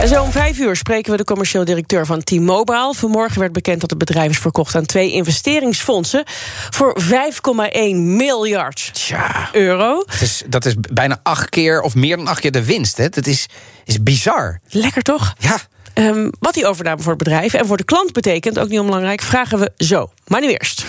En 0.00 0.08
zo 0.08 0.22
om 0.22 0.30
vijf 0.30 0.58
uur 0.58 0.76
spreken 0.76 1.10
we 1.10 1.16
de 1.16 1.24
commercieel 1.24 1.64
directeur 1.64 2.06
van 2.06 2.22
T-Mobile. 2.22 2.94
Vanmorgen 2.94 3.40
werd 3.40 3.52
bekend 3.52 3.80
dat 3.80 3.90
het 3.90 3.98
bedrijf 3.98 4.30
is 4.30 4.38
verkocht 4.38 4.74
aan 4.74 4.86
twee 4.86 5.12
investeringsfondsen... 5.12 6.22
voor 6.70 7.00
5,1 7.02 7.08
miljard 7.94 8.90
Tja, 8.92 9.48
euro. 9.52 10.04
dat 10.06 10.20
is, 10.20 10.42
dat 10.46 10.64
is 10.64 10.74
bijna 10.92 11.20
acht 11.22 11.48
keer 11.48 11.80
of 11.80 11.94
meer 11.94 12.16
dan 12.16 12.26
acht 12.26 12.40
keer 12.40 12.52
de 12.52 12.64
winst. 12.64 12.96
Hè? 12.96 13.08
Dat 13.08 13.26
is, 13.26 13.46
is 13.84 14.02
bizar. 14.02 14.60
Lekker 14.68 15.02
toch? 15.02 15.34
Ja, 15.38 15.58
Ehm, 15.94 16.28
wat 16.38 16.54
die 16.54 16.66
overname 16.66 17.02
voor 17.02 17.12
het 17.12 17.22
bedrijf 17.22 17.54
en 17.54 17.66
voor 17.66 17.76
de 17.76 17.84
klant 17.84 18.12
betekent, 18.12 18.58
ook 18.58 18.68
niet 18.68 18.78
onbelangrijk, 18.78 19.22
vragen 19.22 19.58
we 19.58 19.72
zo. 19.76 20.10
Maar 20.26 20.40
nu 20.40 20.48
eerst. 20.48 20.84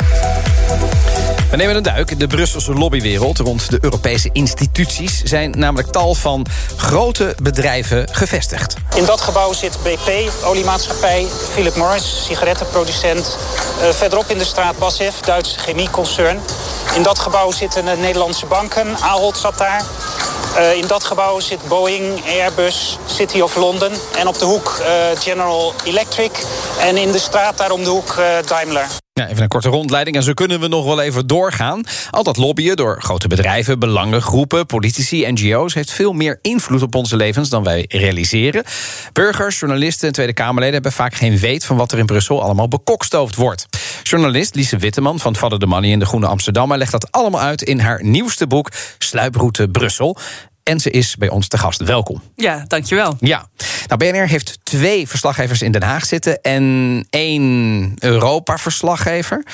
We 1.52 1.58
nemen 1.58 1.76
een 1.76 1.84
duik. 1.84 2.20
De 2.20 2.28
Brusselse 2.28 2.74
lobbywereld 2.74 3.40
rond 3.40 3.70
de 3.70 3.78
Europese 3.82 4.30
instituties... 4.34 5.22
zijn 5.24 5.52
namelijk 5.58 5.92
tal 5.92 6.14
van 6.14 6.46
grote 6.76 7.36
bedrijven 7.42 8.08
gevestigd. 8.12 8.76
In 8.96 9.06
dat 9.06 9.22
gebouw 9.22 9.54
zit 9.54 9.78
BP, 9.84 10.32
oliemaatschappij, 10.44 11.28
Philip 11.54 11.76
Morris, 11.76 12.26
sigarettenproducent. 12.26 13.38
Uh, 13.82 13.90
verderop 13.90 14.26
in 14.28 14.38
de 14.38 14.44
straat 14.44 14.78
BASF, 14.78 15.20
Duitse 15.20 15.60
chemieconcern. 15.60 16.40
In 16.96 17.04
dat 17.04 17.20
gebouw 17.20 17.52
zitten 17.52 17.86
de 17.86 17.96
Nederlandse 17.98 18.46
banken, 18.46 18.98
Ahold 19.00 19.38
zat 19.38 19.58
daar. 19.58 19.84
Uh, 20.58 20.74
in 20.76 20.88
dat 20.88 21.04
gebouw 21.04 21.40
zit 21.40 21.68
Boeing, 21.68 22.26
Airbus, 22.26 22.98
City 23.06 23.40
of 23.40 23.56
London. 23.56 23.92
En 24.18 24.28
op 24.28 24.40
de 24.40 24.46
hoek 24.46 24.82
General 25.20 25.74
Electric. 25.84 26.46
En 26.80 26.98
in 26.98 27.12
de 27.12 27.20
straat 27.20 27.58
daar 27.58 27.72
om 27.72 27.84
de 27.84 27.90
hoek 27.90 28.16
Daimler. 28.46 29.01
Ja, 29.14 29.28
even 29.28 29.44
een 29.44 29.48
korte 29.48 29.70
rondleiding 29.70 30.16
en 30.16 30.24
zo 30.24 30.34
kunnen 30.34 30.60
we 30.60 30.68
nog 30.68 30.86
wel 30.86 31.02
even 31.02 31.28
doorgaan. 31.28 31.84
Al 32.10 32.24
dat 32.24 32.38
lobbyen 32.38 32.76
door 32.76 33.02
grote 33.02 33.28
bedrijven, 33.28 33.80
belangengroepen, 33.80 34.66
politici, 34.66 35.32
NGO's... 35.32 35.74
heeft 35.74 35.92
veel 35.92 36.14
meer 36.14 36.40
invloed 36.42 36.82
op 36.82 36.96
onze 36.96 37.16
levens 37.16 37.50
dan 37.50 37.64
wij 37.64 37.86
realiseren. 37.88 38.64
Burgers, 39.14 39.60
journalisten 39.60 40.08
en 40.08 40.14
Tweede 40.14 40.34
Kamerleden... 40.34 40.74
hebben 40.74 40.92
vaak 40.92 41.14
geen 41.14 41.38
weet 41.38 41.66
van 41.66 41.78
wat 41.78 41.92
er 41.92 41.98
in 41.98 42.06
Brussel 42.06 42.42
allemaal 42.42 42.68
bekokstoofd 42.68 43.36
wordt. 43.36 43.66
Journalist 44.04 44.56
Lise 44.56 44.78
Witteman 44.78 45.20
van 45.20 45.36
Father 45.36 45.60
de 45.60 45.66
Money 45.66 45.90
in 45.90 46.00
de 46.00 46.06
Groene 46.06 46.28
Amsterdammer... 46.28 46.78
legt 46.78 46.92
dat 46.92 47.12
allemaal 47.12 47.42
uit 47.42 47.62
in 47.62 47.80
haar 47.80 48.04
nieuwste 48.04 48.48
boek 48.48 48.72
Sluiproute 48.98 49.68
Brussel. 49.68 50.18
En 50.64 50.80
ze 50.80 50.90
is 50.90 51.16
bij 51.16 51.30
ons 51.30 51.48
te 51.48 51.58
gast. 51.58 51.84
Welkom. 51.84 52.22
Ja, 52.36 52.66
dankjewel. 52.68 53.18
Ja. 53.20 53.48
Nou, 53.88 54.12
BNR 54.12 54.28
heeft 54.28 54.60
twee 54.64 55.08
verslaggevers 55.08 55.62
in 55.62 55.72
Den 55.72 55.84
Haag 55.84 56.06
zitten 56.06 56.42
en 56.42 57.06
één 57.10 57.94
Europa-verslaggever. 58.00 59.46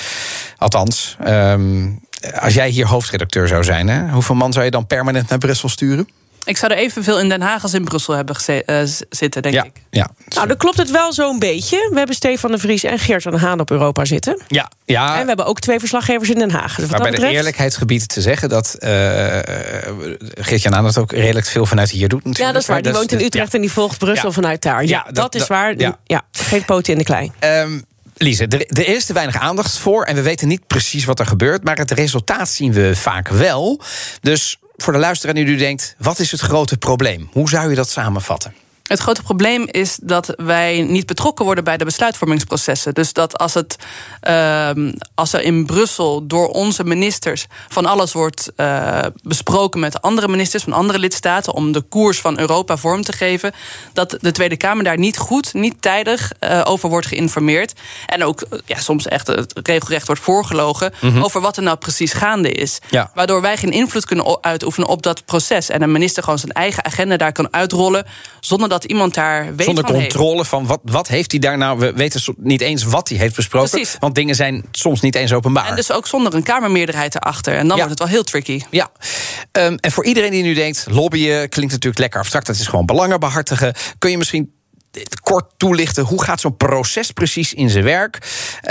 Althans, 0.58 1.18
um, 1.28 2.00
als 2.40 2.54
jij 2.54 2.70
hier 2.70 2.88
hoofdredacteur 2.88 3.48
zou 3.48 3.64
zijn, 3.64 3.88
hè, 3.88 4.10
hoeveel 4.10 4.36
man 4.36 4.54
zou 4.54 4.66
je 4.66 4.72
dan 4.72 4.88
permanent 4.88 5.30
naar 5.30 5.38
Brussel 5.38 5.70
sturen? 5.70 6.08
Ik 6.48 6.58
zou 6.58 6.72
er 6.72 6.78
evenveel 6.78 7.20
in 7.20 7.30
Den 7.30 7.42
Haag 7.42 7.64
als 7.64 7.74
in 7.74 7.84
Brussel 7.84 8.14
hebben 8.14 8.36
uh, 8.48 8.80
zitten, 9.10 9.42
denk 9.42 9.56
ja, 9.56 9.64
ik. 9.64 9.72
Ja. 9.90 10.10
Nou, 10.28 10.48
dan 10.48 10.58
klopt 10.58 10.78
het 10.78 10.92
wel 10.92 11.14
zo'n 11.14 11.40
beetje. 11.40 11.88
We 11.92 11.98
hebben 11.98 12.16
Stefan 12.16 12.52
de 12.52 12.58
Vries 12.58 12.84
en 12.84 13.00
Geert 13.00 13.24
van 13.24 13.32
de 13.32 13.38
Haan 13.38 13.60
op 13.60 13.72
Europa 13.72 14.06
zitten. 14.06 14.42
Ja, 14.48 14.72
ja. 14.86 15.16
En 15.16 15.22
we 15.22 15.28
hebben 15.28 15.46
ook 15.46 15.60
twee 15.60 15.80
verslaggevers 15.80 16.30
in 16.30 16.40
Den 16.40 16.52
Haag. 16.52 16.76
Dus 16.76 16.90
maar 16.90 17.00
bij 17.00 17.12
betreft... 17.12 17.32
de 17.32 17.38
eerlijkheidsgebied 17.38 18.08
te 18.08 18.22
zeggen 18.22 18.50
dat 18.50 18.76
uh, 18.80 18.90
Geert-Jan 20.40 20.74
Haan 20.74 20.86
het 20.86 20.98
ook 20.98 21.12
redelijk 21.12 21.46
veel 21.46 21.66
vanuit 21.66 21.90
hier 21.90 22.08
doet. 22.08 22.24
Natuurlijk. 22.24 22.46
Ja, 22.46 22.52
dat 22.52 22.62
is 22.62 22.68
waar. 22.68 22.82
Die 22.82 22.94
woont 22.94 23.12
in 23.12 23.20
Utrecht 23.20 23.52
ja. 23.52 23.54
en 23.54 23.62
die 23.62 23.72
volgt 23.72 23.98
Brussel 23.98 24.28
ja. 24.28 24.34
vanuit 24.34 24.62
daar. 24.62 24.86
Ja, 24.86 25.04
dat, 25.04 25.16
dat, 25.16 25.36
is 25.36 25.48
waar. 25.48 25.78
Ja. 25.78 26.00
ja, 26.04 26.22
geen 26.32 26.66
poten 26.66 26.92
in 26.94 27.00
de 27.00 27.06
klei. 27.06 27.32
Um, 27.40 27.86
Lise, 28.18 28.48
er, 28.48 28.68
er, 28.68 28.88
is 28.88 29.06
te 29.06 29.14
weinig 29.14 29.38
aandacht 29.38 29.78
voor 29.78 30.04
en 30.04 30.16
we 30.16 30.22
weten 30.22 30.48
niet 30.48 30.68
precies 30.68 31.06
wat 31.06 31.20
er 31.20 31.26
gebeurt, 31.26 31.64
maar 31.64 31.78
het 31.78 31.92
resultaat 31.92 32.50
zien 32.50 32.74
we 32.74 32.96
vaak 32.96 33.28
wel. 33.28 33.82
Dus 34.22 34.60
voor 34.78 34.94
de 34.94 35.00
luisteraar 35.00 35.36
die 35.36 35.46
nu 35.46 35.56
denkt, 35.56 35.96
wat 35.98 36.20
is 36.20 36.32
het 36.32 36.42
grote 36.42 36.78
probleem? 36.78 37.30
Hoe 37.32 37.50
zou 37.50 37.70
je 37.70 37.76
dat 37.76 37.90
samenvatten? 37.90 38.54
Het 38.88 39.00
grote 39.00 39.24
probleem 39.24 39.68
is 39.72 39.98
dat 40.02 40.34
wij 40.38 40.82
niet 40.82 41.06
betrokken 41.06 41.46
worden 41.46 41.64
bij 41.64 41.78
de 41.78 41.86
besluitvormingsprocessen. 41.86 42.94
Dus 42.94 43.14
dat 43.14 43.38
als, 43.38 43.54
het, 43.54 43.76
uh, 44.30 44.70
als 45.16 45.34
er 45.34 45.42
in 45.42 45.66
Brussel 45.66 46.28
door 46.28 46.48
onze 46.48 46.84
ministers 46.84 47.48
van 47.68 47.86
alles 47.86 48.14
wordt 48.14 48.52
uh, 48.56 49.00
besproken 49.24 49.80
met 49.80 50.02
andere 50.02 50.28
ministers 50.28 50.64
van 50.64 50.74
andere 50.74 51.00
lidstaten 51.00 51.54
om 51.54 51.72
de 51.72 51.82
koers 51.82 52.20
van 52.20 52.40
Europa 52.40 52.78
vorm 52.78 53.04
te 53.04 53.14
geven, 53.14 53.52
dat 53.94 54.18
de 54.20 54.32
Tweede 54.32 54.58
Kamer 54.58 54.84
daar 54.84 54.98
niet 54.98 55.18
goed, 55.18 55.54
niet 55.54 55.82
tijdig 55.82 56.32
uh, 56.40 56.62
over 56.66 56.90
wordt 56.90 57.08
geïnformeerd. 57.08 57.74
En 58.06 58.24
ook 58.24 58.44
ja, 58.66 58.80
soms 58.80 59.08
echt 59.08 59.28
het 59.28 59.68
regelrecht 59.68 60.08
wordt 60.08 60.22
voorgelogen 60.22 60.94
mm 61.02 61.12
-hmm. 61.12 61.24
over 61.24 61.42
wat 61.42 61.58
er 61.58 61.64
nou 61.64 61.78
precies 61.78 62.14
gaande 62.14 62.52
is. 62.52 62.80
Ja. 62.90 63.12
Waardoor 63.14 63.42
wij 63.42 63.58
geen 63.58 63.72
invloed 63.72 64.06
kunnen 64.06 64.44
uitoefenen 64.44 64.90
op 64.90 65.02
dat 65.02 65.26
proces. 65.26 65.70
En 65.70 65.82
een 65.82 65.92
minister 65.92 66.24
gewoon 66.24 66.40
zijn 66.40 66.52
eigen 66.52 66.86
agenda 66.86 67.18
daar 67.18 67.32
kan 67.32 67.54
uitrollen 67.54 68.06
zonder 68.40 68.70
dat 68.70 68.77
dat 68.82 68.92
iemand 68.92 69.14
daar 69.14 69.56
weet 69.56 69.66
Zonder 69.66 69.84
van 69.86 69.94
controle 69.94 70.36
heeft. 70.36 70.50
van 70.50 70.66
wat, 70.66 70.80
wat 70.84 71.08
heeft 71.08 71.32
hij 71.32 71.40
daar 71.40 71.58
nou... 71.58 71.80
We 71.80 71.94
weten 71.94 72.36
niet 72.38 72.62
eens 72.62 72.84
wat 72.84 73.10
hij 73.10 73.18
heeft 73.18 73.36
besproken. 73.36 73.70
Precies. 73.70 73.96
Want 74.00 74.16
dingen 74.16 74.36
zijn 74.36 74.66
soms 74.72 75.02
niet 75.02 75.16
eens 75.16 75.34
openbaar. 75.34 75.68
En 75.68 75.76
dus 75.76 75.92
ook 75.92 76.08
zonder 76.08 76.34
een 76.34 76.44
kamermeerderheid 76.44 77.16
erachter. 77.16 77.54
En 77.54 77.68
dan 77.68 77.78
Ja. 77.78 77.84
wordt 77.84 77.90
het 77.90 78.00
wel 78.00 78.08
heel 78.08 78.24
tricky. 78.24 78.62
Ja, 78.72 78.90
um, 79.52 79.76
en 79.78 79.92
voor 79.92 80.06
iedereen 80.06 80.32
die 80.32 80.44
nu 80.44 80.54
denkt... 80.54 80.86
lobbyen 80.90 81.50
klinkt 81.50 81.72
natuurlijk 81.72 82.02
lekker 82.02 82.20
abstract, 82.20 82.46
dat 82.46 82.56
is 82.56 82.68
gewoon 82.68 82.86
belangen 82.86 83.20
behartigen. 83.20 83.74
Kun 83.98 84.12
je 84.12 84.18
misschien 84.18 84.56
kort 85.22 85.46
toelichten 85.58 86.04
hoe 86.04 86.24
gaat 86.24 86.40
zo'n 86.40 86.58
proces 86.58 87.12
precies 87.12 87.54
in 87.54 87.70
zijn 87.70 87.84
werk? 87.84 88.20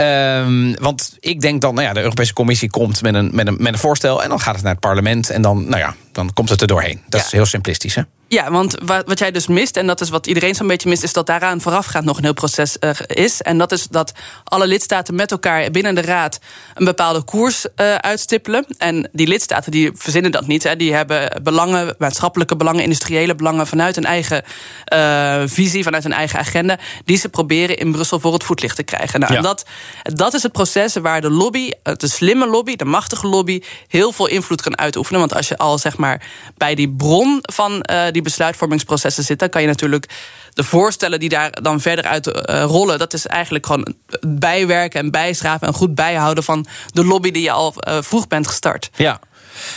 Um, 0.00 0.75
want 0.75 1.17
ik 1.21 1.41
denk 1.41 1.61
dan, 1.61 1.75
nou 1.75 1.87
ja, 1.87 1.93
de 1.93 2.00
Europese 2.03 2.33
Commissie 2.33 2.71
komt 2.71 3.03
met 3.03 3.15
een, 3.15 3.31
met, 3.33 3.47
een, 3.47 3.56
met 3.59 3.73
een 3.73 3.78
voorstel... 3.78 4.23
en 4.23 4.28
dan 4.28 4.41
gaat 4.41 4.55
het 4.55 4.62
naar 4.62 4.73
het 4.73 4.81
parlement 4.81 5.31
en 5.31 5.43
dan, 5.43 5.69
nou 5.69 5.78
ja, 5.78 5.94
dan 6.12 6.33
komt 6.33 6.49
het 6.49 6.61
er 6.61 6.67
doorheen. 6.67 7.00
Dat 7.09 7.21
Ja. 7.21 7.27
is 7.27 7.33
heel 7.33 7.47
simplistisch, 7.47 7.94
hè? 7.94 8.03
Ja, 8.28 8.50
want 8.50 8.76
wat, 8.84 9.19
jij 9.19 9.31
dus 9.31 9.47
mist, 9.47 9.76
en 9.76 9.87
dat 9.87 10.00
is 10.00 10.09
wat 10.09 10.26
iedereen 10.26 10.54
zo'n 10.54 10.66
beetje 10.66 10.88
mist, 10.88 11.03
is 11.03 11.12
dat 11.12 11.26
daaraan 11.26 11.60
voorafgaand 11.60 12.04
nog 12.04 12.16
een 12.16 12.25
heel 12.25 12.32
proces 12.32 12.78
eh, 12.78 12.91
is. 13.06 13.42
En 13.42 13.59
dat 13.59 13.72
is 13.72 13.87
dat 13.88 14.12
alle 14.44 14.66
lidstaten 14.66 15.14
met 15.14 15.31
elkaar 15.31 15.70
binnen 15.70 15.94
de 15.94 16.00
raad 16.00 16.38
een 16.75 16.84
bepaalde 16.84 17.22
koers 17.22 17.66
eh, 17.75 17.94
uitstippelen. 17.94 18.66
En 18.78 19.09
die 19.12 19.26
lidstaten 19.26 19.70
die 19.70 19.91
verzinnen 19.94 20.32
dat 20.32 20.47
niet. 20.47 20.62
Hè. 20.62 20.76
Die 20.76 20.94
hebben 20.94 21.42
belangen, 21.42 21.94
maatschappelijke 21.98 22.56
belangen, 22.56 22.82
industriële 22.82 23.34
belangen 23.34 23.66
vanuit 23.66 23.97
een 23.97 24.04
eigen 24.04 24.43
eh, 24.84 25.43
visie, 25.47 25.82
vanuit 25.82 26.04
een 26.04 26.12
eigen 26.12 26.38
agenda, 26.38 26.78
die 27.04 27.16
ze 27.16 27.28
proberen 27.28 27.76
in 27.76 27.93
Brussel 27.93 28.20
voor 28.20 28.32
het 28.32 28.44
voetlicht 28.44 28.76
te 28.76 28.82
krijgen. 28.82 29.20
Nou, 29.20 29.32
Ja. 29.32 29.38
en 29.38 29.44
dat, 29.44 29.66
dat 30.03 30.34
is 30.34 30.43
het 30.43 30.53
proces 30.53 30.94
waar 30.94 31.20
de 31.20 31.31
lobby, 31.31 31.70
de 31.82 32.08
slimme 32.08 32.47
lobby, 32.47 32.76
de 32.76 32.84
machtige 32.84 33.26
lobby, 33.26 33.62
heel 33.88 34.12
veel 34.12 34.26
invloed 34.26 34.62
kan 34.62 34.78
uitoefenen. 34.78 35.20
Want 35.20 35.34
als 35.34 35.48
je 35.48 35.56
al 35.56 35.78
zeg 35.78 35.97
maar 35.97 36.22
bij 36.56 36.75
die 36.75 36.91
bron 36.91 37.38
van 37.43 37.84
die 38.16 38.25
besluitvormingsprocessen 38.25 39.25
zit, 39.25 39.38
dan 39.38 39.49
kan 39.49 39.60
je 39.60 39.69
natuurlijk 39.69 40.09
de 40.53 40.65
voorstellen 40.65 41.21
die 41.21 41.28
daar 41.28 41.62
dan 41.62 41.81
verder 41.81 42.04
uit 42.04 42.27
eh, 42.27 42.62
rollen, 42.62 42.99
dat 42.99 43.12
is 43.12 43.27
eigenlijk 43.27 43.66
gewoon 43.66 43.94
bijwerken 44.27 45.00
en 45.00 45.10
bijschraven 45.10 45.66
en 45.66 45.75
goed 45.75 45.94
bijhouden 45.94 46.44
van 46.44 46.66
de 46.93 47.05
lobby 47.05 47.31
die 47.31 47.43
je 47.43 47.50
al 47.50 47.75
eh, 47.76 47.99
vroeg 48.00 48.28
bent 48.28 48.47
gestart. 48.47 48.91
Ja. 48.97 49.21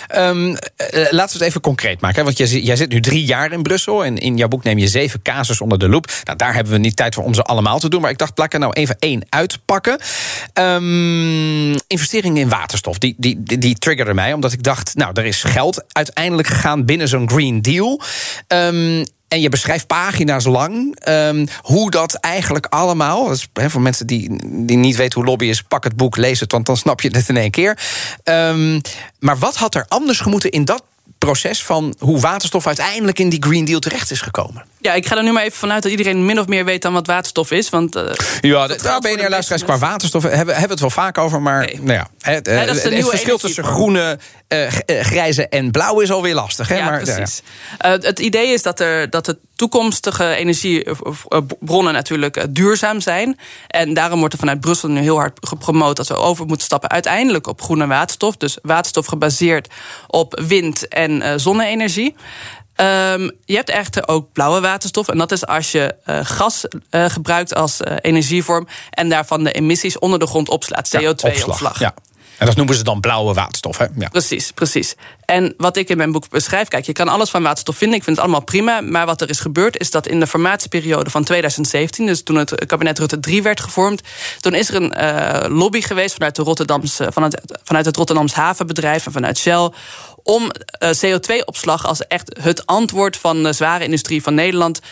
Eh, 0.07 0.31
laten 1.09 1.11
we 1.11 1.21
het 1.21 1.41
even 1.41 1.61
concreet 1.61 2.01
maken. 2.01 2.23
Want 2.23 2.37
jij, 2.37 2.47
jij 2.47 2.75
zit 2.75 2.89
nu 2.89 2.99
drie 2.99 3.25
jaar 3.25 3.51
in 3.51 3.63
Brussel. 3.63 4.05
En 4.05 4.17
in 4.17 4.37
jouw 4.37 4.47
boek 4.47 4.63
neem 4.63 4.77
je 4.77 4.87
zeven 4.87 5.21
casus 5.21 5.61
onder 5.61 5.79
de 5.79 5.89
loep. 5.89 6.11
Nou, 6.23 6.37
daar 6.37 6.53
hebben 6.53 6.73
we 6.73 6.79
niet 6.79 6.95
tijd 6.95 7.15
voor 7.15 7.23
om 7.23 7.33
ze 7.33 7.43
allemaal 7.43 7.79
te 7.79 7.89
doen. 7.89 8.01
Maar 8.01 8.11
ik 8.11 8.17
dacht, 8.17 8.39
ik 8.39 8.53
er 8.53 8.59
nou 8.59 8.73
even 8.73 8.95
één 8.99 9.25
uitpakken. 9.29 9.99
Ehm 10.53 11.77
investeringen 11.87 12.41
in 12.41 12.49
waterstof. 12.49 12.97
Die, 12.97 13.15
die, 13.17 13.43
die, 13.43 13.57
die 13.57 13.75
triggerde 13.75 14.13
mij. 14.13 14.33
Omdat 14.33 14.53
ik 14.53 14.63
dacht, 14.63 14.95
nou, 14.95 15.11
er 15.13 15.25
is 15.25 15.43
geld 15.43 15.83
uiteindelijk 15.91 16.47
gegaan 16.47 16.85
binnen 16.85 17.07
zo'n 17.07 17.29
Green 17.29 17.61
Deal. 17.61 18.01
Ehm, 18.47 19.03
en 19.29 19.41
je 19.41 19.49
beschrijft 19.49 19.87
pagina's 19.87 20.45
lang 20.45 20.95
ehm, 20.99 21.45
hoe 21.61 21.91
dat 21.91 22.13
eigenlijk 22.13 22.65
allemaal. 22.69 23.35
Voor 23.53 23.81
mensen 23.81 24.07
die, 24.07 24.29
die 24.65 24.77
niet 24.77 24.95
weten 24.95 25.19
hoe 25.19 25.29
lobby 25.29 25.45
is, 25.45 25.61
pak 25.61 25.83
het 25.83 25.95
boek, 25.95 26.17
lees 26.17 26.39
het, 26.39 26.51
want 26.51 26.65
dan 26.65 26.77
snap 26.77 27.01
je 27.01 27.09
het 27.11 27.29
in 27.29 27.37
één 27.37 27.51
keer. 27.51 27.77
Ehm, 28.23 28.79
maar 29.19 29.37
wat 29.37 29.55
had 29.55 29.75
er 29.75 29.85
anders 29.87 30.19
gemoeten 30.19 30.49
in 30.49 30.65
dat 30.65 30.83
proces 31.17 31.63
van 31.63 31.95
hoe 31.99 32.19
waterstof 32.19 32.67
uiteindelijk 32.67 33.19
in 33.19 33.29
die 33.29 33.43
Green 33.43 33.65
Deal 33.65 33.79
terecht 33.79 34.11
is 34.11 34.21
gekomen? 34.21 34.65
Ja, 34.81 34.93
ik 34.93 35.07
ga 35.07 35.17
er 35.17 35.23
nu 35.23 35.31
maar 35.31 35.43
even 35.43 35.57
vanuit 35.57 35.83
dat 35.83 35.91
iedereen 35.91 36.25
min 36.25 36.39
of 36.39 36.47
meer 36.47 36.65
weet 36.65 36.81
dan 36.81 36.93
wat 36.93 37.07
waterstof 37.07 37.51
is. 37.51 37.69
Want, 37.69 37.95
eh, 37.95 38.03
Ja, 38.41 38.67
daar 38.67 38.77
de 39.01 39.15
BNR 39.15 39.29
luisteraars 39.29 39.63
qua 39.63 39.77
waterstof 39.77 40.23
hebben, 40.23 40.39
hebben 40.39 40.65
we 40.65 40.71
het 40.71 40.79
wel 40.79 40.89
vaak 40.89 41.17
over. 41.17 41.41
Maar 41.41 41.59
Nee. 41.65 41.79
nou 41.81 41.93
ja, 41.93 42.07
het, 42.19 42.47
eh, 42.47 42.65
dat 42.65 42.75
is 42.75 42.81
de 42.81 42.95
het 42.95 43.09
verschil 43.09 43.37
tussen 43.37 43.63
groene, 43.63 44.19
eh, 44.47 44.65
eh, 44.65 44.71
grijze 44.85 45.47
en 45.47 45.71
blauw 45.71 45.99
is 45.99 46.11
alweer 46.11 46.33
lastig. 46.33 46.67
Hè? 46.67 46.77
Ja, 46.77 46.85
maar, 46.85 47.01
precies. 47.01 47.41
Het 47.77 48.19
idee 48.19 48.47
is 48.47 48.61
dat, 48.61 48.79
er, 48.79 49.09
dat 49.09 49.25
de 49.25 49.37
toekomstige 49.55 50.35
energiebronnen 50.35 51.93
natuurlijk 51.93 52.45
duurzaam 52.49 52.99
zijn. 52.99 53.39
En 53.67 53.93
daarom 53.93 54.19
wordt 54.19 54.33
er 54.33 54.39
vanuit 54.39 54.59
Brussel 54.59 54.89
nu 54.89 54.99
heel 54.99 55.17
hard 55.17 55.47
gepromoot 55.47 55.95
dat 55.95 56.07
we 56.07 56.15
over 56.15 56.45
moeten 56.45 56.65
stappen 56.65 56.89
uiteindelijk 56.89 57.47
op 57.47 57.61
groene 57.61 57.87
waterstof. 57.87 58.37
Dus 58.37 58.57
waterstof 58.61 59.05
gebaseerd 59.05 59.67
op 60.07 60.41
wind 60.47 60.87
en 60.87 61.09
en 61.21 61.39
zonne-energie. 61.39 62.15
Um, 62.81 63.31
je 63.45 63.55
hebt 63.55 63.69
echter 63.69 64.07
ook 64.07 64.31
blauwe 64.33 64.61
waterstof. 64.61 65.07
En 65.07 65.17
dat 65.17 65.31
is 65.31 65.45
als 65.45 65.71
je 65.71 65.95
uh, 66.05 66.19
gas 66.23 66.65
uh, 66.91 67.05
gebruikt 67.05 67.55
als 67.55 67.81
uh, 67.81 67.95
energievorm. 68.01 68.67
en 68.89 69.09
daarvan 69.09 69.43
de 69.43 69.51
emissies 69.51 69.99
onder 69.99 70.19
de 70.19 70.27
grond 70.27 70.49
opslaat. 70.49 70.97
CO2-opslag. 70.97 71.79
Ja, 71.79 71.93
En 72.39 72.45
dat 72.45 72.55
noemen 72.55 72.75
ze 72.75 72.83
dan 72.83 72.99
blauwe 72.99 73.33
waterstof. 73.33 73.77
Hè? 73.77 73.85
Ja. 73.95 74.07
Precies, 74.07 74.51
precies. 74.51 74.95
En 75.25 75.53
wat 75.57 75.77
ik 75.77 75.89
in 75.89 75.97
mijn 75.97 76.11
boek 76.11 76.29
beschrijf, 76.29 76.67
kijk, 76.67 76.85
je 76.85 76.91
kan 76.91 77.07
alles 77.07 77.29
van 77.29 77.43
waterstof 77.43 77.77
vinden. 77.77 77.97
Ik 77.97 78.03
vind 78.03 78.15
het 78.15 78.25
allemaal 78.25 78.43
prima. 78.43 78.81
Maar 78.81 79.05
wat 79.05 79.21
er 79.21 79.29
is 79.29 79.39
gebeurd, 79.39 79.79
is 79.79 79.91
dat 79.91 80.07
in 80.07 80.19
de 80.19 80.27
formatieperiode 80.27 81.09
van 81.09 81.23
2017, 81.23 82.05
dus 82.05 82.23
toen 82.23 82.35
het 82.35 82.65
kabinet 82.65 82.99
Rutte 82.99 83.19
3 83.19 83.41
werd 83.41 83.59
gevormd, 83.59 84.01
toen 84.39 84.53
is 84.53 84.69
er 84.69 84.75
een 84.75 84.93
uh, 84.97 85.57
lobby 85.57 85.81
geweest 85.81 86.13
vanuit, 86.13 86.35
de 86.35 86.43
Rotterdamse, 86.43 87.11
vanuit, 87.11 87.41
vanuit 87.63 87.85
het 87.85 87.95
Rotterdams 87.95 88.33
havenbedrijf 88.33 89.05
en 89.05 89.11
vanuit 89.11 89.37
Shell 89.37 89.71
om 90.23 90.43
uh, 90.43 90.89
CO2-opslag 90.89 91.85
als 91.85 92.07
echt 92.07 92.37
het 92.41 92.65
antwoord 92.65 93.17
van 93.17 93.43
de 93.43 93.53
zware 93.53 93.83
industrie 93.83 94.21
van 94.23 94.33
Nederland 94.33 94.79
uh, 94.79 94.85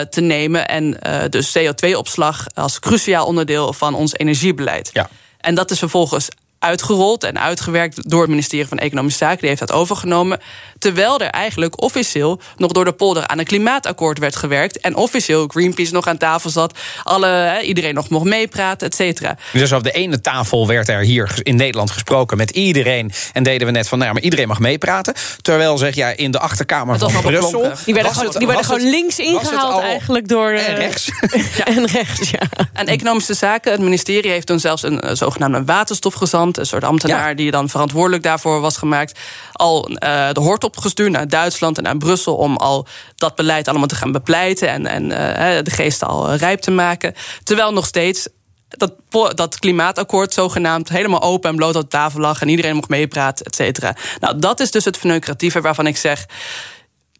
te 0.00 0.20
nemen. 0.20 0.68
En 0.68 0.84
uh, 1.06 1.22
dus 1.30 1.58
CO2-opslag 1.58 2.46
als 2.54 2.78
cruciaal 2.78 3.26
onderdeel 3.26 3.72
van 3.72 3.94
ons 3.94 4.14
energiebeleid. 4.14 4.90
Ja. 4.92 5.08
En 5.40 5.54
dat 5.54 5.70
is 5.70 5.78
vervolgens 5.78 6.28
uitgerold 6.64 7.24
en 7.24 7.40
uitgewerkt 7.40 8.10
door 8.10 8.20
het 8.20 8.30
ministerie 8.30 8.66
van 8.66 8.78
Economische 8.78 9.18
Zaken. 9.18 9.38
Die 9.38 9.48
heeft 9.48 9.60
dat 9.60 9.72
overgenomen. 9.72 10.40
Terwijl 10.78 11.20
er 11.20 11.30
eigenlijk 11.30 11.82
officieel 11.82 12.40
nog 12.56 12.72
door 12.72 12.84
de 12.84 12.92
polder 12.92 13.26
aan 13.26 13.38
een 13.38 13.44
klimaatakkoord 13.44 14.18
werd 14.18 14.36
gewerkt. 14.36 14.80
En 14.80 14.94
officieel 14.94 15.46
Greenpeace 15.46 15.92
nog 15.92 16.06
aan 16.06 16.16
tafel 16.16 16.50
zat. 16.50 16.78
Alle, 17.02 17.26
hè, 17.26 17.60
iedereen 17.60 17.94
nog 17.94 18.08
mocht 18.08 18.24
meepraten, 18.24 18.86
et 18.86 18.94
cetera. 18.94 19.36
Dus 19.52 19.72
op 19.72 19.82
de 19.82 19.90
ene 19.90 20.20
tafel 20.20 20.66
werd 20.66 20.88
er 20.88 21.00
hier 21.00 21.38
in 21.42 21.56
Nederland 21.56 21.90
gesproken 21.90 22.36
met 22.36 22.50
iedereen. 22.50 23.12
En 23.32 23.42
deden 23.42 23.66
we 23.66 23.72
net 23.72 23.88
van, 23.88 23.98
nou 23.98 24.08
ja, 24.08 24.14
maar 24.14 24.24
iedereen 24.24 24.48
mag 24.48 24.58
meepraten. 24.58 25.14
Terwijl 25.40 25.78
zeg 25.78 25.94
jij 25.94 26.14
in 26.14 26.30
de 26.30 26.38
achterkamer 26.38 26.98
van 26.98 27.12
Brussel. 27.22 27.72
Die 27.84 27.94
werden 27.94 28.14
gewoon, 28.14 28.34
die 28.38 28.46
werden 28.46 28.64
gewoon 28.64 28.90
links 28.90 29.18
ingehaald 29.18 29.82
eigenlijk 29.82 30.28
door. 30.28 30.50
En 30.50 30.74
rechts. 30.74 31.10
ja. 31.56 31.64
en 31.64 31.86
rechts, 31.86 32.30
ja. 32.30 32.40
En 32.72 32.86
Economische 32.86 33.34
Zaken, 33.34 33.72
het 33.72 33.80
ministerie 33.80 34.30
heeft 34.30 34.46
toen 34.46 34.60
zelfs 34.60 34.82
een 34.82 35.04
uh, 35.04 35.10
zogenaamde 35.12 35.64
waterstofgezant. 35.64 36.53
Een 36.58 36.66
soort 36.66 36.84
ambtenaar 36.84 37.28
ja. 37.28 37.34
die 37.34 37.50
dan 37.50 37.68
verantwoordelijk 37.68 38.22
daarvoor 38.22 38.60
was 38.60 38.76
gemaakt. 38.76 39.18
Al 39.52 39.90
uh, 39.90 39.96
de 40.32 40.40
hoort 40.40 40.64
opgestuurd 40.64 41.10
naar 41.10 41.28
Duitsland 41.28 41.76
en 41.76 41.82
naar 41.82 41.96
Brussel. 41.96 42.36
om 42.36 42.56
al 42.56 42.86
dat 43.16 43.34
beleid 43.34 43.68
allemaal 43.68 43.86
te 43.86 43.94
gaan 43.94 44.12
bepleiten. 44.12 44.68
en, 44.68 44.86
en 44.86 45.04
uh, 45.04 45.62
de 45.62 45.70
geest 45.70 46.04
al 46.04 46.34
rijp 46.34 46.60
te 46.60 46.70
maken. 46.70 47.14
Terwijl 47.42 47.72
nog 47.72 47.86
steeds 47.86 48.28
dat, 48.68 48.92
dat 49.34 49.58
klimaatakkoord 49.58 50.32
zogenaamd 50.32 50.88
helemaal 50.88 51.22
open 51.22 51.50
en 51.50 51.56
bloot 51.56 51.76
op 51.76 51.90
tafel 51.90 52.20
lag. 52.20 52.40
en 52.40 52.48
iedereen 52.48 52.74
mocht 52.74 52.88
meepraten, 52.88 53.46
et 53.46 53.54
cetera. 53.54 53.96
Nou, 54.20 54.38
dat 54.38 54.60
is 54.60 54.70
dus 54.70 54.84
het 54.84 54.96
verneukeratieve 54.96 55.60
waarvan 55.60 55.86
ik 55.86 55.96
zeg 55.96 56.26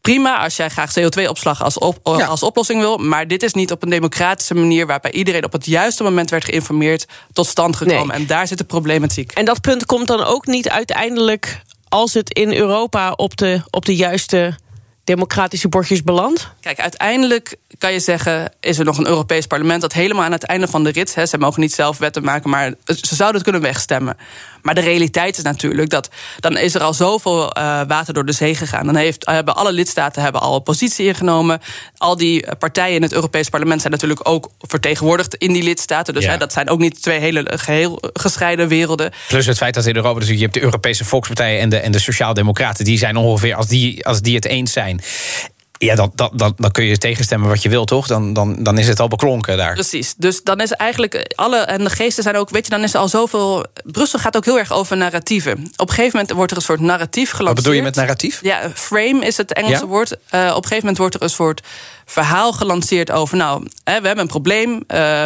prima 0.04 0.38
als 0.38 0.56
jij 0.56 0.68
graag 0.68 0.90
CO2-opslag 0.98 1.62
als, 1.62 1.78
op, 1.78 1.98
ja. 2.02 2.26
als 2.26 2.42
oplossing 2.42 2.80
wil. 2.80 2.96
Maar 2.96 3.28
dit 3.28 3.42
is 3.42 3.52
niet 3.52 3.70
op 3.70 3.82
een 3.82 3.90
democratische 3.90 4.54
manier 4.54 4.86
waarbij 4.86 5.12
iedereen 5.12 5.44
op 5.44 5.52
het 5.52 5.66
juiste 5.66 6.02
moment 6.02 6.30
werd 6.30 6.44
geïnformeerd 6.44 7.06
tot 7.32 7.46
stand 7.46 7.76
gekomen. 7.76 8.06
Nee. 8.06 8.16
En 8.16 8.26
daar 8.26 8.46
zit 8.46 8.58
de 8.58 8.64
problematiek. 8.64 9.32
En 9.32 9.44
dat 9.44 9.60
punt 9.60 9.86
komt 9.86 10.06
dan 10.06 10.24
ook 10.24 10.46
niet 10.46 10.68
uiteindelijk 10.68 11.60
als 11.88 12.14
het 12.14 12.30
in 12.30 12.52
Europa 12.52 13.12
op 13.12 13.36
de, 13.36 13.60
op 13.70 13.84
de 13.84 13.96
juiste 13.96 14.56
democratische 15.04 15.68
bordjes 15.68 16.02
belandt? 16.02 16.50
Kijk, 16.60 16.80
uiteindelijk 16.80 17.56
kan 17.78 17.92
je 17.92 18.00
zeggen, 18.00 18.52
is 18.60 18.78
er 18.78 18.84
nog 18.84 18.98
een 18.98 19.06
Europees 19.06 19.46
parlement 19.46 19.80
dat 19.80 19.92
helemaal 19.92 20.24
aan 20.24 20.32
het 20.32 20.44
einde 20.44 20.68
van 20.68 20.84
de 20.84 20.90
rit, 20.90 21.14
hè, 21.14 21.26
ze 21.26 21.38
mogen 21.38 21.60
niet 21.60 21.72
zelf 21.72 21.98
wetten 21.98 22.24
maken, 22.24 22.50
maar 22.50 22.74
ze 22.84 23.14
zouden 23.14 23.34
het 23.34 23.42
kunnen 23.42 23.62
wegstemmen. 23.62 24.16
Maar 24.64 24.74
de 24.74 24.80
realiteit 24.80 25.36
is 25.36 25.42
natuurlijk 25.42 25.90
dat 25.90 26.10
dan 26.40 26.56
is 26.56 26.74
er 26.74 26.80
al 26.80 26.94
zoveel 26.94 27.42
uh, 27.42 27.80
water 27.86 28.14
door 28.14 28.24
de 28.24 28.32
zee 28.32 28.54
gegaan. 28.54 28.86
Dan 28.86 28.96
heeft, 28.96 29.26
hebben 29.26 29.56
alle 29.56 29.72
lidstaten 29.72 30.22
hebben 30.22 30.40
al 30.40 30.60
positie 30.60 31.06
ingenomen. 31.06 31.60
Al 31.96 32.16
die 32.16 32.56
partijen 32.58 32.94
in 32.94 33.02
het 33.02 33.12
Europees 33.12 33.48
parlement 33.48 33.80
zijn 33.80 33.92
natuurlijk 33.92 34.28
ook 34.28 34.50
vertegenwoordigd 34.58 35.34
in 35.34 35.52
die 35.52 35.62
lidstaten. 35.62 36.14
Dus 36.14 36.24
ja. 36.24 36.30
hè, 36.30 36.36
dat 36.36 36.52
zijn 36.52 36.68
ook 36.68 36.78
niet 36.78 37.02
twee 37.02 37.20
hele 37.20 37.50
geheel 37.54 38.02
gescheiden 38.12 38.68
werelden. 38.68 39.12
Plus 39.28 39.46
het 39.46 39.56
feit 39.56 39.74
dat 39.74 39.86
in 39.86 39.96
Europa, 39.96 40.20
dus 40.20 40.28
je 40.28 40.38
hebt 40.38 40.54
de 40.54 40.62
Europese 40.62 41.04
volkspartijen 41.04 41.60
en 41.60 41.68
de, 41.68 41.76
en 41.76 41.92
de 41.92 41.98
Sociaaldemocraten, 41.98 42.84
die 42.84 42.98
zijn 42.98 43.16
ongeveer 43.16 43.54
als 43.54 43.66
die, 43.66 44.06
als 44.06 44.20
die 44.20 44.34
het 44.34 44.44
eens 44.44 44.72
zijn. 44.72 45.00
Ja, 45.84 45.94
dan, 45.94 46.12
dan, 46.14 46.30
dan, 46.32 46.52
dan 46.56 46.70
kun 46.70 46.84
je 46.84 46.98
tegenstemmen 46.98 47.48
wat 47.48 47.62
je 47.62 47.68
wil, 47.68 47.84
toch? 47.84 48.06
Dan, 48.06 48.32
dan, 48.32 48.62
dan 48.62 48.78
is 48.78 48.88
het 48.88 49.00
al 49.00 49.08
beklonken 49.08 49.56
daar. 49.56 49.74
Precies. 49.74 50.14
Dus 50.16 50.42
dan 50.42 50.60
is 50.60 50.72
eigenlijk 50.72 51.32
alle. 51.34 51.56
En 51.56 51.84
de 51.84 51.90
geesten 51.90 52.22
zijn 52.22 52.36
ook. 52.36 52.50
Weet 52.50 52.64
je, 52.64 52.70
dan 52.70 52.82
is 52.82 52.94
er 52.94 53.00
al 53.00 53.08
zoveel. 53.08 53.64
Brussel 53.84 54.18
gaat 54.18 54.36
ook 54.36 54.44
heel 54.44 54.58
erg 54.58 54.72
over 54.72 54.96
narratieven. 54.96 55.52
Op 55.76 55.88
een 55.88 55.94
gegeven 55.94 56.10
moment 56.12 56.30
wordt 56.30 56.50
er 56.50 56.56
een 56.56 56.62
soort 56.62 56.80
narratief 56.80 57.30
gelanceerd. 57.30 57.54
Wat 57.54 57.64
bedoel 57.64 57.72
je 57.72 57.82
met 57.82 57.94
narratief? 57.94 58.38
Ja, 58.42 58.70
frame 58.74 59.26
is 59.26 59.36
het 59.36 59.52
Engelse 59.52 59.82
ja? 59.82 59.86
woord. 59.86 60.10
Uh, 60.10 60.16
op 60.16 60.32
een 60.32 60.52
gegeven 60.54 60.76
moment 60.78 60.98
wordt 60.98 61.14
er 61.14 61.22
een 61.22 61.30
soort 61.30 61.62
verhaal 62.04 62.52
gelanceerd 62.52 63.10
over. 63.10 63.36
Nou, 63.36 63.66
hè, 63.84 64.00
we 64.00 64.06
hebben 64.06 64.24
een 64.24 64.30
probleem. 64.30 64.70
Uh, 64.70 64.80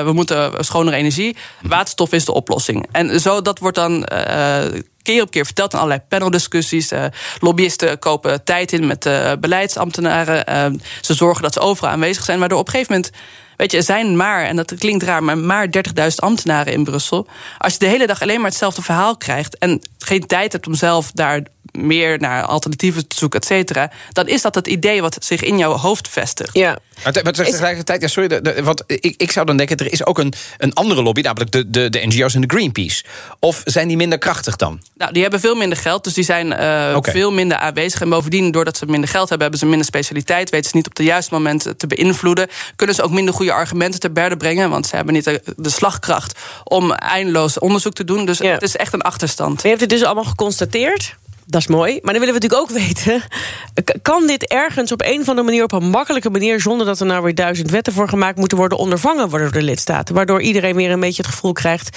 we 0.05 0.13
moeten 0.13 0.65
schonere 0.65 0.97
energie. 0.97 1.37
Waterstof 1.63 2.13
is 2.13 2.25
de 2.25 2.33
oplossing. 2.33 2.89
En 2.93 3.21
zo 3.21 3.43
dat 3.43 3.59
wordt 3.59 3.77
dan. 3.77 4.09
Uh, 4.13 4.65
keer 5.09 5.23
op 5.23 5.31
keer 5.31 5.45
verteld 5.45 5.73
in 5.73 5.79
allerlei 5.79 6.01
paneldiscussies. 6.09 6.93
Uh, 6.93 7.05
lobbyisten 7.41 7.99
kopen 7.99 8.45
tijd 8.45 8.73
in 8.73 8.87
met 8.87 9.07
uh, 9.07 9.33
beleidsambtenaren. 9.41 10.73
Uh, 10.73 10.81
ze 11.01 11.15
zorgen 11.15 11.43
dat 11.43 11.53
ze 11.53 11.61
overal 11.61 11.91
aanwezig 11.91 12.25
zijn. 12.25 12.39
Waardoor 12.39 12.59
op 12.59 12.67
een 12.67 12.73
gegeven 12.73 12.95
moment. 12.95 13.13
Weet 13.57 13.71
je, 13.71 13.77
er 13.77 13.83
zijn 13.83 14.17
maar, 14.17 14.45
en 14.45 14.57
dat 14.57 14.75
klinkt 14.79 15.03
raar, 15.03 15.23
maar 15.23 15.39
maar 15.39 15.67
30.000 15.67 16.15
ambtenaren 16.17 16.73
in 16.73 16.85
Brussel. 16.85 17.27
Als 17.59 17.73
je 17.73 17.79
de 17.79 17.87
hele 17.87 18.07
dag 18.07 18.23
alleen 18.23 18.41
maar 18.41 18.51
hetzelfde 18.51 18.83
verhaal 18.83 19.17
krijgt. 19.17 19.59
en 19.59 19.81
geen 19.99 20.27
tijd 20.27 20.53
hebt 20.53 20.67
om 20.67 20.75
zelf 20.75 21.11
daar 21.13 21.43
meer 21.87 22.19
naar 22.19 22.43
alternatieven 22.43 23.07
te 23.07 23.17
zoeken, 23.17 23.41
et 23.41 23.47
cetera. 23.47 23.91
dan 24.13 24.29
is 24.29 24.43
dat 24.43 24.55
het 24.55 24.67
idee 24.67 25.01
wat 25.01 25.17
zich 25.21 25.43
in 25.43 25.59
jouw 25.59 25.77
hoofd 25.77 26.09
vestigt. 26.09 26.55
Ja. 26.55 26.79
Maar, 27.05 27.21
maar 27.23 27.33
tegelijkertijd, 27.33 28.01
ja, 28.01 28.09
sorry, 28.09 28.29
de, 28.29 28.43
de, 28.43 28.63
want 28.63 28.83
ik, 28.87 29.15
ik 29.17 29.31
zou 29.31 29.47
dan 29.47 29.57
denken, 29.57 29.77
er 29.77 29.93
is 29.93 30.07
ook 30.07 30.19
een, 30.19 30.33
een 30.59 30.73
andere 30.73 31.03
lobby, 31.03 31.21
namelijk 31.21 31.51
de, 31.51 31.71
de, 31.71 31.91
de 31.91 32.07
NGO's 32.07 32.35
en 32.35 32.41
de 32.41 32.47
Greenpeace. 32.47 33.05
Of 33.39 33.63
zijn 33.65 33.89
die 33.89 33.97
minder 33.97 34.19
krachtig 34.19 34.57
dan? 34.57 34.81
Nou, 34.97 35.13
die 35.13 35.23
hebben 35.23 35.41
veel 35.41 35.55
minder 35.55 35.79
geld, 35.79 36.05
dus 36.05 36.15
die 36.15 36.25
zijn 36.25 36.47
uh, 36.47 36.97
okay. 36.97 37.13
veel 37.13 37.33
minder 37.33 37.57
aanwezig. 37.57 38.01
En 38.01 38.09
bovendien, 38.09 38.51
doordat 38.51 38.77
ze 38.77 38.87
minder 38.87 39.09
geld 39.09 39.29
hebben, 39.29 39.41
hebben 39.41 39.59
ze 39.59 39.67
minder 39.67 39.87
specialiteit, 39.87 40.51
weten 40.51 40.71
ze 40.71 40.77
niet 40.77 40.87
op 40.87 40.95
de 40.95 41.05
juiste 41.05 41.35
moment 41.35 41.75
te 41.77 41.87
beïnvloeden. 41.87 42.49
Kunnen 42.77 42.95
ze 42.97 43.03
ook 43.03 43.11
minder 43.11 43.35
goede 43.35 43.53
argumenten 43.53 44.01
te 44.01 44.11
berden 44.11 44.39
brengen, 44.39 44.71
want 44.71 44.87
ze 44.87 44.97
hebben 44.97 45.15
niet 45.15 45.25
de, 45.25 45.43
de 45.57 45.71
slagkracht 45.71 46.39
om 46.65 46.93
eindeloos 46.93 47.59
onderzoek 47.59 47.95
te 47.95 48.05
doen. 48.05 48.27
Dus 48.27 48.39
ja. 48.39 48.53
het 48.53 48.63
is 48.63 48.77
echt 48.77 48.93
een 48.93 49.03
achterstand. 49.03 49.55
Maar 49.55 49.63
je 49.63 49.69
hebt 49.69 49.81
het 49.81 49.91
dus 49.91 50.05
allemaal 50.05 50.25
geconstateerd. 50.25 51.17
Dat 51.51 51.61
is 51.61 51.67
mooi. 51.67 51.99
Maar 52.03 52.15
dan 52.15 52.23
willen 52.23 52.41
we 52.41 52.47
natuurlijk 52.47 52.71
ook 52.71 52.79
weten... 52.87 53.23
kan 54.03 54.27
dit 54.27 54.47
ergens 54.47 54.93
op 54.93 55.03
een 55.03 55.21
of 55.21 55.29
andere 55.29 55.47
manier... 55.47 55.63
op 55.63 55.73
een 55.73 55.91
makkelijke 55.91 56.31
manier... 56.31 56.61
zonder 56.61 56.87
dat 56.87 57.01
er 57.01 57.07
nou 57.07 57.23
weer 57.23 57.35
duizend 57.35 57.71
wetten 57.71 57.93
voor 57.93 58.09
gemaakt 58.09 58.39
moeten 58.39 58.59
worden... 58.59 58.79
ondervangen 58.79 59.29
worden 59.29 59.51
door 59.51 59.61
de 59.61 59.67
lidstaten? 59.67 60.15
Waardoor 60.15 60.43
iedereen 60.43 60.77
weer 60.77 60.91
een 60.91 61.01
beetje 61.01 61.23
het 61.23 61.31
gevoel 61.31 61.53
krijgt... 61.53 61.97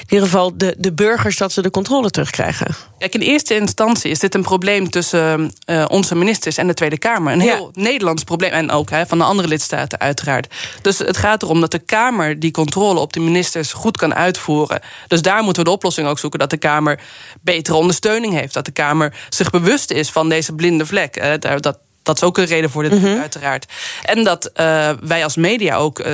in 0.00 0.06
ieder 0.08 0.26
geval 0.26 0.56
de, 0.56 0.74
de 0.78 0.92
burgers 0.92 1.36
dat 1.36 1.52
ze 1.52 1.62
de 1.62 1.70
controle 1.70 2.10
terugkrijgen. 2.10 2.74
Kijk, 2.98 3.14
in 3.14 3.20
eerste 3.20 3.54
instantie 3.54 4.10
is 4.10 4.18
dit 4.18 4.34
een 4.34 4.42
probleem... 4.42 4.90
tussen 4.90 5.52
uh, 5.66 5.84
onze 5.88 6.14
ministers 6.14 6.56
en 6.56 6.66
de 6.66 6.74
Tweede 6.74 6.98
Kamer. 6.98 7.32
Een 7.32 7.40
heel 7.40 7.70
ja. 7.74 7.82
Nederlands 7.82 8.24
probleem. 8.24 8.50
En 8.50 8.70
ook 8.70 8.90
hè, 8.90 9.06
van 9.06 9.18
de 9.18 9.24
andere 9.24 9.48
lidstaten 9.48 10.00
uiteraard. 10.00 10.54
Dus 10.82 10.98
het 10.98 11.16
gaat 11.16 11.42
erom 11.42 11.60
dat 11.60 11.70
de 11.70 11.78
Kamer 11.78 12.38
die 12.38 12.50
controle 12.50 13.00
op 13.00 13.12
de 13.12 13.20
ministers... 13.20 13.72
goed 13.72 13.96
kan 13.96 14.14
uitvoeren. 14.14 14.80
Dus 15.08 15.22
daar 15.22 15.42
moeten 15.42 15.62
we 15.62 15.68
de 15.68 15.74
oplossing 15.74 16.08
ook 16.08 16.18
zoeken... 16.18 16.38
dat 16.38 16.50
de 16.50 16.56
Kamer 16.56 17.00
betere 17.40 17.76
ondersteuning 17.76 18.32
heeft. 18.32 18.54
Dat 18.54 18.64
de 18.64 18.70
Kamer 18.70 18.90
zich 19.28 19.50
bewust 19.50 19.90
is 19.90 20.10
van 20.10 20.28
deze 20.28 20.52
blinde 20.54 20.86
vlek. 20.86 21.16
Uh, 21.16 21.32
dat, 21.60 21.78
dat 22.02 22.16
is 22.16 22.22
ook 22.22 22.38
een 22.38 22.44
reden 22.44 22.70
voor 22.70 22.82
dit, 22.82 22.92
mm 22.92 23.04
-hmm. 23.04 23.20
uiteraard. 23.20 23.66
En 24.02 24.24
dat 24.24 24.50
uh, 24.60 24.90
wij 25.00 25.24
als 25.24 25.36
media 25.36 25.76
ook 25.76 25.98
uh, 25.98 26.06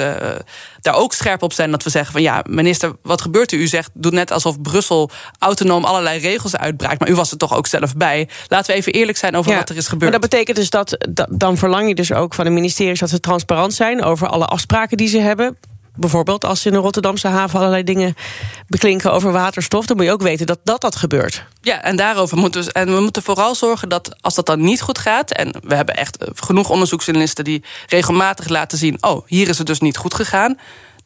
daar 0.80 0.94
ook 0.94 1.12
scherp 1.12 1.42
op 1.42 1.52
zijn. 1.52 1.70
Dat 1.70 1.82
we 1.82 1.90
zeggen 1.90 2.12
van 2.12 2.22
ja, 2.22 2.42
minister, 2.48 2.92
wat 3.02 3.20
gebeurt 3.20 3.52
er? 3.52 3.58
U 3.58 3.66
zegt, 3.66 3.90
doet 3.94 4.12
net 4.12 4.30
alsof 4.30 4.60
Brussel 4.60 5.10
autonoom 5.38 5.84
allerlei 5.84 6.20
regels 6.20 6.56
uitbraakt. 6.56 7.00
Maar 7.00 7.08
u 7.08 7.14
was 7.14 7.30
er 7.30 7.36
toch 7.36 7.56
ook 7.56 7.66
zelf 7.66 7.96
bij. 7.96 8.28
Laten 8.48 8.72
we 8.72 8.78
even 8.78 8.92
eerlijk 8.92 9.18
zijn 9.18 9.36
over 9.36 9.50
ja, 9.50 9.58
wat 9.58 9.68
er 9.68 9.76
is 9.76 9.88
gebeurd. 9.88 10.12
Maar 10.12 10.20
dat 10.20 10.30
betekent 10.30 10.56
dus 10.56 10.70
dat, 10.70 11.06
dat, 11.08 11.28
dan 11.30 11.56
verlang 11.56 11.88
je 11.88 11.94
dus 11.94 12.12
ook 12.12 12.34
van 12.34 12.44
de 12.44 12.50
ministeries 12.50 12.98
dat 12.98 13.10
ze 13.10 13.20
transparant 13.20 13.74
zijn 13.74 14.02
over 14.02 14.28
alle 14.28 14.46
afspraken 14.46 14.96
die 14.96 15.08
ze 15.08 15.18
hebben 15.18 15.56
bijvoorbeeld 15.98 16.44
als 16.44 16.66
in 16.66 16.72
de 16.72 16.78
Rotterdamse 16.78 17.28
haven 17.28 17.58
allerlei 17.58 17.84
dingen 17.84 18.14
beklinken 18.66 19.12
over 19.12 19.32
waterstof, 19.32 19.86
dan 19.86 19.96
moet 19.96 20.06
je 20.06 20.12
ook 20.12 20.22
weten 20.22 20.46
dat 20.46 20.58
dat, 20.64 20.80
dat 20.80 20.96
gebeurt. 20.96 21.44
Ja, 21.60 21.82
en 21.82 21.96
daarover 21.96 22.38
moeten 22.38 22.64
we. 22.64 22.72
En 22.72 22.94
we 22.94 23.00
moeten 23.00 23.22
vooral 23.22 23.54
zorgen 23.54 23.88
dat 23.88 24.16
als 24.20 24.34
dat 24.34 24.46
dan 24.46 24.60
niet 24.60 24.80
goed 24.80 24.98
gaat. 24.98 25.30
En 25.30 25.54
we 25.62 25.74
hebben 25.74 25.96
echt 25.96 26.16
genoeg 26.34 26.70
onderzoeksjournalisten 26.70 27.44
die 27.44 27.64
regelmatig 27.86 28.48
laten 28.48 28.78
zien: 28.78 28.96
oh, 29.00 29.26
hier 29.26 29.48
is 29.48 29.58
het 29.58 29.66
dus 29.66 29.80
niet 29.80 29.96
goed 29.96 30.14
gegaan 30.14 30.58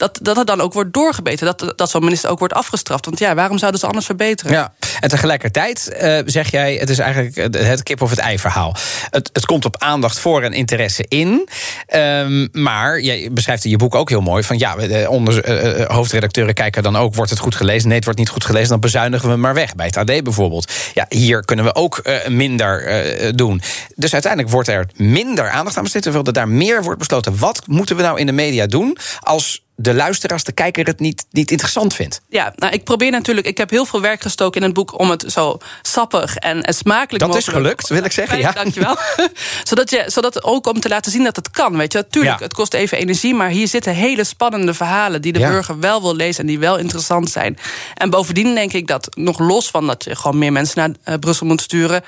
dat, 0.03 0.19
dat 0.23 0.37
het 0.37 0.47
dan 0.47 0.61
ook 0.61 0.73
wordt 0.73 0.93
doorgebeten. 0.93 1.47
Dat, 1.47 1.73
dat 1.77 1.91
zo'n 1.91 2.05
minister 2.05 2.31
ook 2.31 2.39
wordt 2.39 2.55
afgestraft. 2.55 3.05
Want 3.05 3.19
ja, 3.19 3.35
waarom 3.35 3.59
zouden 3.59 3.81
ze 3.81 3.87
anders 3.87 4.07
verbeteren? 4.07 4.53
Ja, 4.53 4.73
en 5.01 5.09
tegelijkertijd 5.09 5.97
uh, 6.03 6.19
zeg 6.25 6.51
jij, 6.51 6.75
het 6.75 6.91
is 6.91 6.99
eigenlijk 6.99 7.55
het 7.57 7.83
kip 7.83 8.03
of 8.03 8.11
het 8.11 8.19
ei 8.19 8.39
verhaal. 8.39 8.77
Het, 9.11 9.31
het 9.33 9.47
komt 9.47 9.65
op 9.65 9.77
aandacht 9.79 10.19
voor 10.19 10.43
en 10.43 10.53
interesse 10.53 11.05
in. 11.09 11.49
Um, 11.95 12.49
maar 12.53 13.01
jij 13.01 13.29
beschrijft 13.33 13.65
in 13.65 13.71
je 13.71 13.77
boek 13.77 13.95
ook 13.95 14.09
heel 14.09 14.21
mooi 14.21 14.43
van 14.43 14.59
ja, 14.59 14.77
de 14.77 15.07
onder, 15.09 15.49
uh, 15.81 15.87
hoofdredacteuren 15.87 16.55
kijken 16.55 16.83
dan 16.83 16.97
ook, 16.97 17.15
wordt 17.15 17.31
het 17.31 17.41
goed 17.41 17.55
gelezen? 17.55 17.87
Nee, 17.87 17.97
het 17.97 18.05
wordt 18.05 18.19
niet 18.19 18.29
goed 18.29 18.45
gelezen, 18.45 18.69
dan 18.69 18.81
bezuinigen 18.81 19.29
we 19.29 19.37
maar 19.37 19.55
weg. 19.55 19.75
Bij 19.75 19.87
het 19.87 19.97
AD 19.97 20.23
bijvoorbeeld. 20.23 20.73
Ja, 20.95 21.07
hier 21.09 21.45
kunnen 21.45 21.65
we 21.65 21.75
ook 21.75 22.03
minder 22.29 23.37
doen. 23.37 23.63
Dus 23.95 24.13
uiteindelijk 24.13 24.53
wordt 24.53 24.69
er 24.69 24.87
minder 24.97 25.51
aandacht 25.51 25.77
aan 25.77 25.83
besteed, 25.83 26.03
terwijl 26.03 26.25
er 26.25 26.33
daar 26.33 26.49
meer 26.49 26.83
wordt 26.83 26.99
besloten. 26.99 27.39
Wat 27.39 27.63
moeten 27.67 27.97
we 27.97 28.03
nou 28.03 28.19
in 28.19 28.27
de 28.27 28.33
media 28.33 28.67
doen 28.67 28.97
als 29.21 29.63
de 29.83 29.95
luisteraars, 29.95 30.45
de 30.45 30.53
kijker 30.53 30.87
het 30.87 31.01
niet, 31.01 31.25
niet 31.31 31.51
interessant 31.51 31.95
vindt. 31.95 32.21
Ja, 32.29 32.53
nou, 32.57 32.73
ik 32.73 32.85
probeer 32.85 33.11
natuurlijk. 33.11 33.47
Ik 33.47 33.59
heb 33.59 33.71
heel 33.71 33.85
veel 33.85 34.01
werk 34.01 34.23
gestoken 34.23 34.61
in 34.61 34.67
het 34.67 34.75
boek 34.75 34.99
om 34.99 35.11
het 35.11 35.25
zo 35.29 35.59
sappig 35.83 36.37
en, 36.37 36.63
en 36.63 36.75
smakelijk 36.75 37.25
dat 37.25 37.37
is 37.37 37.49
gelukt, 37.49 37.89
wil 37.89 38.05
ik 38.05 38.13
zeggen. 38.13 38.39
Ja. 38.39 38.53
Dankjewel. 38.53 38.97
zodat, 39.69 39.91
je, 39.91 40.05
zodat 40.07 40.45
ook 40.45 40.67
om 40.67 40.81
te 40.81 40.89
laten 40.89 41.13
zien 41.13 41.25
dat 41.25 41.37
het 41.37 41.51
kan. 41.51 41.77
Weet 41.77 41.93
je, 41.93 42.07
tuurlijk, 42.09 42.41
het 42.41 42.55
kost 42.55 42.75
even 42.75 42.99
energie, 42.99 43.35
maar 43.35 43.49
hier 43.49 43.69
zitten 43.69 43.95
hele 43.95 44.25
spannende 44.25 44.75
verhalen 44.75 45.23
die 45.23 45.33
de 45.33 45.39
burger 45.39 45.81
wel 45.81 46.03
wil 46.03 46.17
lezen 46.17 46.41
en 46.41 46.47
die 46.47 46.59
wel 46.59 46.79
interessant 46.79 47.31
zijn. 47.31 47.59
En 47.95 48.11
bovendien 48.11 48.55
denk 48.55 48.73
ik 48.73 48.87
dat 48.87 49.09
nog 49.17 49.39
los 49.39 49.71
van 49.71 49.87
dat 49.87 50.05
je 50.05 50.17
gewoon 50.17 50.39
meer 50.39 50.53
mensen 50.53 50.79
naar 50.79 51.15
uh, 51.15 51.19
Brussel 51.21 51.47
moet 51.47 51.61
sturen, 51.61 52.03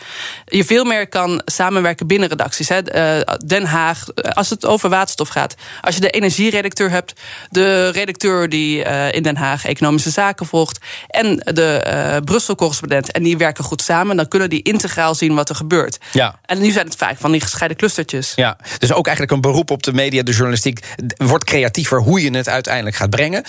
je 0.45 0.65
veel 0.65 0.85
meer 0.85 1.09
kan 1.09 1.43
samenwerken 1.45 2.07
binnen 2.07 2.29
redacties. 2.29 2.69
Hè. 2.69 3.17
Uh, 3.19 3.35
Den 3.47 3.65
Haag, 3.65 4.09
eh, 4.09 4.33
als 4.33 4.51
het 4.51 4.67
over 4.67 4.89
waterstof 4.89 5.29
gaat, 5.29 5.55
als 5.81 5.95
je 5.95 6.01
de 6.01 6.11
energieredacteur 6.11 6.91
hebt, 6.91 7.13
de 7.51 7.64
de 7.65 7.89
redacteur 7.89 8.49
die 8.49 8.85
uh, 8.85 9.13
in 9.13 9.23
Den 9.23 9.37
Haag 9.37 9.65
economische 9.65 10.11
zaken 10.11 10.47
volgt 10.47 10.79
en 11.07 11.37
de 11.37 11.85
uh, 11.87 12.25
Brussel-correspondent. 12.25 13.13
En 13.13 13.23
die 13.23 13.37
werken 13.37 13.65
goed 13.65 13.83
samen. 13.83 14.17
Dan 14.17 14.29
kunnen 14.29 14.51
die 14.51 14.63
integraal 14.63 15.15
zien 15.15 15.35
wat 15.35 15.49
er 15.49 15.55
gebeurt. 15.55 15.99
Ja. 16.13 16.39
En 16.47 16.61
nu 16.61 16.71
zijn 16.71 16.87
het 16.87 16.97
vaak 16.97 17.17
van 17.19 17.33
die 17.33 17.41
gescheiden 17.41 17.77
clustertjes. 17.77 18.33
Ja, 18.37 18.57
dus 18.79 18.93
ook 18.93 19.07
eigenlijk 19.07 19.37
een 19.37 19.51
beroep 19.51 19.71
op 19.71 19.83
de 19.83 19.93
media, 19.93 20.23
de 20.23 20.31
journalistiek. 20.31 20.81
Wordt 21.17 21.45
creatiever 21.45 22.01
hoe 22.01 22.23
je 22.23 22.31
het 22.31 22.49
uiteindelijk 22.49 22.97
gaat 22.97 23.11
brengen. 23.11 23.45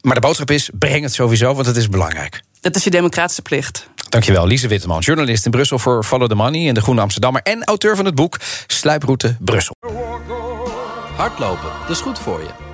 Maar 0.00 0.14
de 0.14 0.20
boodschap 0.20 0.50
is: 0.50 0.70
breng 0.72 1.02
het 1.02 1.14
sowieso, 1.14 1.54
want 1.54 1.66
het 1.66 1.76
is 1.76 1.88
belangrijk. 1.88 2.42
Dat 2.60 2.76
is 2.76 2.84
je 2.84 2.90
democratische 2.90 3.42
plicht. 3.42 3.88
Dankjewel, 4.08 4.46
Lise 4.46 4.68
Witteman, 4.68 5.00
journalist 5.00 5.44
in 5.44 5.50
Brussel 5.50 5.78
voor 5.78 6.04
Follow 6.04 6.28
the 6.28 6.34
Money 6.34 6.60
in 6.60 6.74
de 6.74 6.80
Groene 6.80 7.00
Amsterdammer 7.00 7.42
en 7.42 7.64
auteur 7.64 7.96
van 7.96 8.04
het 8.04 8.14
boek 8.14 8.36
Sluiproute 8.66 9.36
Brussel. 9.40 9.74
Hardlopen, 11.16 11.70
dat 11.80 11.90
is 11.90 12.00
goed 12.00 12.18
voor 12.18 12.40
je. 12.40 12.73